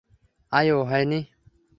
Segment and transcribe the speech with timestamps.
[0.51, 1.19] আইয়ো, হয়নি?